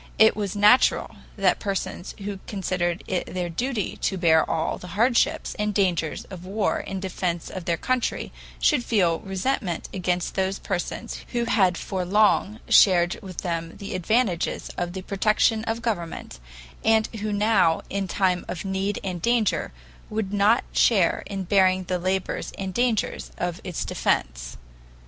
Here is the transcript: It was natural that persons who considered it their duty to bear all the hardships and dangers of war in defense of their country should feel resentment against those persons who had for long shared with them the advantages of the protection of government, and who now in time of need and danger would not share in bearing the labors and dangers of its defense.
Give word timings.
It 0.17 0.35
was 0.35 0.55
natural 0.55 1.15
that 1.37 1.59
persons 1.59 2.15
who 2.23 2.39
considered 2.47 3.03
it 3.05 3.31
their 3.31 3.49
duty 3.49 3.97
to 3.97 4.17
bear 4.17 4.43
all 4.49 4.79
the 4.79 4.97
hardships 4.97 5.53
and 5.59 5.75
dangers 5.75 6.23
of 6.31 6.43
war 6.43 6.79
in 6.79 6.99
defense 6.99 7.51
of 7.51 7.65
their 7.65 7.77
country 7.77 8.31
should 8.59 8.83
feel 8.83 9.19
resentment 9.19 9.89
against 9.93 10.33
those 10.33 10.57
persons 10.57 11.23
who 11.33 11.45
had 11.45 11.77
for 11.77 12.03
long 12.03 12.59
shared 12.67 13.19
with 13.21 13.37
them 13.41 13.77
the 13.77 13.93
advantages 13.93 14.69
of 14.75 14.93
the 14.93 15.03
protection 15.03 15.63
of 15.65 15.83
government, 15.83 16.39
and 16.83 17.05
who 17.17 17.31
now 17.31 17.81
in 17.87 18.07
time 18.07 18.43
of 18.47 18.65
need 18.65 18.99
and 19.03 19.21
danger 19.21 19.71
would 20.09 20.33
not 20.33 20.63
share 20.71 21.21
in 21.27 21.43
bearing 21.43 21.83
the 21.83 21.99
labors 21.99 22.51
and 22.57 22.73
dangers 22.73 23.29
of 23.37 23.61
its 23.63 23.85
defense. 23.85 24.57